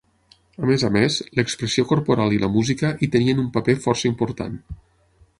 [0.61, 4.57] A més a més, l'expressió corporal i la música hi tenien un paper força important.